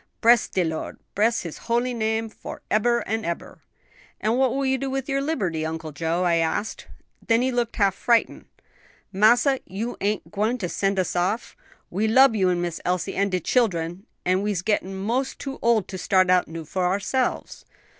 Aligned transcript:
Bress 0.19 0.47
de 0.47 0.63
Lord! 0.63 0.97
Bress 1.13 1.41
His 1.41 1.59
holy 1.69 1.93
name 1.93 2.27
foreber 2.27 3.03
an' 3.07 3.23
eber.' 3.23 3.61
"'And 4.19 4.35
what 4.35 4.49
will 4.49 4.65
you 4.65 4.79
do 4.79 4.89
with 4.89 5.07
your 5.07 5.21
liberty, 5.21 5.63
Uncle 5.63 5.91
Joe?' 5.91 6.23
I 6.23 6.37
asked; 6.37 6.87
then 7.27 7.43
he 7.43 7.51
looked 7.51 7.75
half 7.75 7.93
frightened. 7.93 8.45
'Massa, 9.13 9.59
you 9.67 9.97
ain't 10.01 10.31
gwine 10.31 10.57
to 10.57 10.69
send 10.69 10.97
us 10.97 11.15
off? 11.15 11.55
we 11.91 12.07
lub 12.07 12.35
you 12.35 12.49
an' 12.49 12.61
Miss 12.61 12.81
Elsie 12.83 13.13
an' 13.15 13.29
de 13.29 13.39
chillen, 13.39 14.07
an' 14.25 14.41
we's 14.41 14.63
gettin' 14.63 14.95
mos' 14.95 15.35
too 15.35 15.59
ole 15.61 15.83
to 15.83 15.99
start 15.99 16.31
out 16.31 16.47
new 16.47 16.65
for 16.65 16.87
ourselves.'" 16.87 17.63